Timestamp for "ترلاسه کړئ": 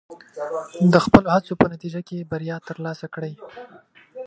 2.69-3.33